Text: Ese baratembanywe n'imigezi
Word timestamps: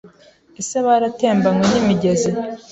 Ese 0.59 0.77
baratembanywe 0.85 1.65
n'imigezi 1.75 2.29